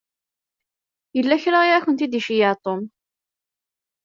Yella 1.15 1.35
kra 1.43 1.59
i 1.67 1.71
akent-id-iceyyeɛ 1.77 2.53
Tom. 2.63 2.81